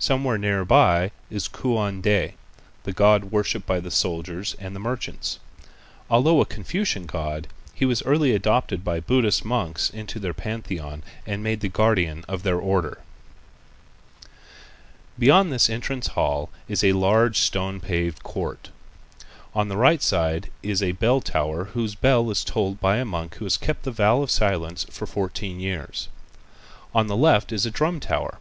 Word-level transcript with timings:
Somewhere 0.00 0.38
near 0.38 0.64
by 0.64 1.12
is 1.30 1.46
Kuan 1.46 2.02
Ti, 2.02 2.32
the 2.82 2.90
god 2.90 3.26
worshipped 3.26 3.64
by 3.64 3.78
the 3.78 3.92
soldiers 3.92 4.56
and 4.58 4.74
merchants. 4.74 5.38
Although 6.10 6.40
a 6.40 6.44
Confucian 6.44 7.06
god, 7.06 7.46
he 7.72 7.84
was 7.84 8.02
early 8.02 8.34
adopted 8.34 8.82
by 8.84 8.98
Buddhist 8.98 9.44
monks 9.44 9.88
into 9.90 10.18
their 10.18 10.34
pantheon 10.34 11.04
and 11.28 11.44
made 11.44 11.60
the 11.60 11.68
guardian 11.68 12.24
of 12.26 12.42
their 12.42 12.58
Order. 12.58 13.02
Beyond 15.16 15.52
this 15.52 15.70
entrance 15.70 16.08
hall 16.08 16.50
is 16.68 16.82
a 16.82 16.90
large 16.94 17.38
stone 17.38 17.78
paved 17.78 18.24
court. 18.24 18.70
On 19.54 19.68
the 19.68 19.76
right 19.76 20.02
side 20.02 20.50
is 20.64 20.82
a 20.82 20.90
bell 20.90 21.20
tower 21.20 21.66
whose 21.66 21.94
bell 21.94 22.32
is 22.32 22.42
tolled 22.42 22.80
by 22.80 22.96
a 22.96 23.04
monk 23.04 23.36
who 23.36 23.44
has 23.44 23.56
kept 23.56 23.84
the 23.84 23.92
vow 23.92 24.22
of 24.22 24.30
silence 24.32 24.82
for 24.90 25.06
fourteen 25.06 25.60
years. 25.60 26.08
On 26.92 27.06
the 27.06 27.16
left 27.16 27.52
is 27.52 27.64
a 27.64 27.70
drum 27.70 28.00
tower. 28.00 28.40